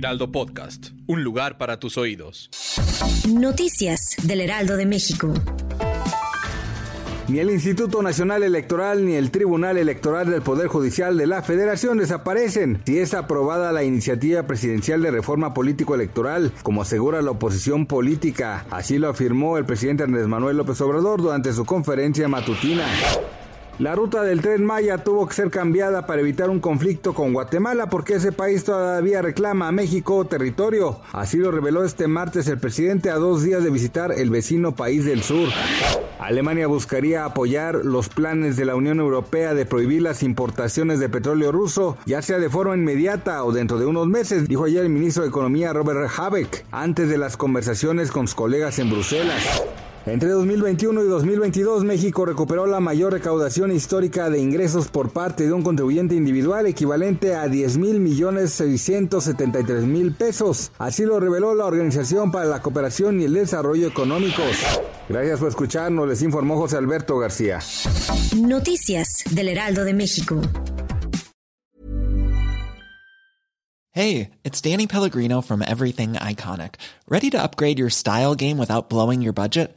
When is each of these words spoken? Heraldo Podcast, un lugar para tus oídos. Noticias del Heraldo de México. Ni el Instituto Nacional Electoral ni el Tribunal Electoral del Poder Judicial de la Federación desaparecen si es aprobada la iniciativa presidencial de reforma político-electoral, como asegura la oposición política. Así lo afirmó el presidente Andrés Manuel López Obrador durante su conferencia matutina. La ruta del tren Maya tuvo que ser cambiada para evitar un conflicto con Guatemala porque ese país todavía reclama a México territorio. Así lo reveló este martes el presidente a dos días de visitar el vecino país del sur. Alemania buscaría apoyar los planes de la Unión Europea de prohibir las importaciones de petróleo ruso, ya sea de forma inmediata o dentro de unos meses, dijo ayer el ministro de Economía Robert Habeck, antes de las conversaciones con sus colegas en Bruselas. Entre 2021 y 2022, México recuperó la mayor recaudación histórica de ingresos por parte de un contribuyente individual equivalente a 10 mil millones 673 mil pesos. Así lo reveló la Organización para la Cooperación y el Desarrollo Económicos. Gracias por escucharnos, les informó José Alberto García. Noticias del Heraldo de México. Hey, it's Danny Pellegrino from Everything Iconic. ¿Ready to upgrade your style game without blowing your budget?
Heraldo 0.00 0.32
Podcast, 0.32 0.92
un 1.06 1.22
lugar 1.22 1.58
para 1.58 1.78
tus 1.78 1.98
oídos. 1.98 2.48
Noticias 3.28 4.16
del 4.22 4.40
Heraldo 4.40 4.78
de 4.78 4.86
México. 4.86 5.34
Ni 7.28 7.38
el 7.38 7.50
Instituto 7.50 8.00
Nacional 8.00 8.42
Electoral 8.42 9.04
ni 9.04 9.16
el 9.16 9.30
Tribunal 9.30 9.76
Electoral 9.76 10.30
del 10.30 10.40
Poder 10.40 10.68
Judicial 10.68 11.18
de 11.18 11.26
la 11.26 11.42
Federación 11.42 11.98
desaparecen 11.98 12.80
si 12.86 12.98
es 12.98 13.12
aprobada 13.12 13.72
la 13.72 13.84
iniciativa 13.84 14.46
presidencial 14.46 15.02
de 15.02 15.10
reforma 15.10 15.52
político-electoral, 15.52 16.50
como 16.62 16.80
asegura 16.80 17.20
la 17.20 17.32
oposición 17.32 17.84
política. 17.84 18.64
Así 18.70 18.96
lo 18.96 19.10
afirmó 19.10 19.58
el 19.58 19.66
presidente 19.66 20.04
Andrés 20.04 20.26
Manuel 20.26 20.56
López 20.56 20.80
Obrador 20.80 21.20
durante 21.20 21.52
su 21.52 21.66
conferencia 21.66 22.26
matutina. 22.26 22.86
La 23.80 23.94
ruta 23.94 24.22
del 24.22 24.42
tren 24.42 24.62
Maya 24.62 24.98
tuvo 24.98 25.26
que 25.26 25.32
ser 25.32 25.48
cambiada 25.48 26.04
para 26.04 26.20
evitar 26.20 26.50
un 26.50 26.60
conflicto 26.60 27.14
con 27.14 27.32
Guatemala 27.32 27.88
porque 27.88 28.16
ese 28.16 28.30
país 28.30 28.62
todavía 28.62 29.22
reclama 29.22 29.68
a 29.68 29.72
México 29.72 30.22
territorio. 30.26 31.00
Así 31.14 31.38
lo 31.38 31.50
reveló 31.50 31.82
este 31.82 32.06
martes 32.06 32.46
el 32.48 32.58
presidente 32.58 33.08
a 33.08 33.14
dos 33.14 33.42
días 33.42 33.64
de 33.64 33.70
visitar 33.70 34.12
el 34.12 34.28
vecino 34.28 34.76
país 34.76 35.06
del 35.06 35.22
sur. 35.22 35.48
Alemania 36.18 36.66
buscaría 36.66 37.24
apoyar 37.24 37.76
los 37.76 38.10
planes 38.10 38.58
de 38.58 38.66
la 38.66 38.74
Unión 38.74 39.00
Europea 39.00 39.54
de 39.54 39.64
prohibir 39.64 40.02
las 40.02 40.22
importaciones 40.22 41.00
de 41.00 41.08
petróleo 41.08 41.50
ruso, 41.50 41.96
ya 42.04 42.20
sea 42.20 42.38
de 42.38 42.50
forma 42.50 42.74
inmediata 42.74 43.42
o 43.44 43.50
dentro 43.50 43.78
de 43.78 43.86
unos 43.86 44.08
meses, 44.08 44.46
dijo 44.46 44.64
ayer 44.64 44.84
el 44.84 44.90
ministro 44.90 45.22
de 45.22 45.30
Economía 45.30 45.72
Robert 45.72 46.10
Habeck, 46.18 46.66
antes 46.70 47.08
de 47.08 47.16
las 47.16 47.38
conversaciones 47.38 48.10
con 48.10 48.26
sus 48.26 48.34
colegas 48.34 48.78
en 48.78 48.90
Bruselas. 48.90 49.62
Entre 50.10 50.28
2021 50.30 51.04
y 51.04 51.06
2022, 51.06 51.84
México 51.84 52.24
recuperó 52.24 52.66
la 52.66 52.80
mayor 52.80 53.12
recaudación 53.12 53.70
histórica 53.70 54.28
de 54.28 54.40
ingresos 54.40 54.88
por 54.88 55.12
parte 55.12 55.46
de 55.46 55.52
un 55.52 55.62
contribuyente 55.62 56.16
individual 56.16 56.66
equivalente 56.66 57.36
a 57.36 57.46
10 57.46 57.78
mil 57.78 58.00
millones 58.00 58.50
673 58.54 59.84
mil 59.84 60.12
pesos. 60.12 60.72
Así 60.78 61.04
lo 61.04 61.20
reveló 61.20 61.54
la 61.54 61.64
Organización 61.64 62.32
para 62.32 62.46
la 62.46 62.60
Cooperación 62.60 63.20
y 63.20 63.24
el 63.24 63.34
Desarrollo 63.34 63.86
Económicos. 63.86 64.56
Gracias 65.08 65.38
por 65.38 65.48
escucharnos, 65.48 66.08
les 66.08 66.22
informó 66.22 66.56
José 66.56 66.76
Alberto 66.76 67.16
García. 67.16 67.60
Noticias 68.36 69.22
del 69.30 69.46
Heraldo 69.46 69.84
de 69.84 69.94
México. 69.94 70.40
Hey, 73.92 74.30
it's 74.42 74.60
Danny 74.60 74.88
Pellegrino 74.88 75.40
from 75.40 75.62
Everything 75.62 76.14
Iconic. 76.14 76.74
¿Ready 77.08 77.30
to 77.30 77.40
upgrade 77.40 77.78
your 77.78 77.90
style 77.90 78.34
game 78.34 78.58
without 78.58 78.88
blowing 78.88 79.22
your 79.22 79.32
budget? 79.32 79.76